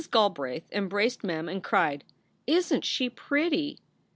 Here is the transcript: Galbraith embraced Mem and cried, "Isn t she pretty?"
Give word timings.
Galbraith 0.09 0.67
embraced 0.71 1.23
Mem 1.23 1.47
and 1.47 1.63
cried, 1.63 2.03
"Isn 2.47 2.81
t 2.81 2.87
she 2.87 3.07
pretty?" 3.07 3.77